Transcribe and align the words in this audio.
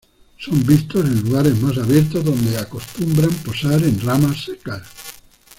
Son 0.39 0.63
vistos 0.65 1.05
en 1.05 1.21
lugares 1.21 1.61
más 1.61 1.77
abiertos 1.77 2.25
donde 2.25 2.57
acostumbran 2.57 3.29
posar 3.45 3.83
en 3.83 4.01
ramas 4.01 4.45
secas. 4.45 4.81